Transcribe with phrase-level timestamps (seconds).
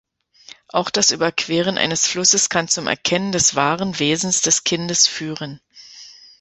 [0.69, 5.61] Auch das Überqueren eines Flusses kann zum Erkennen des waren Wesens des Kindes führen.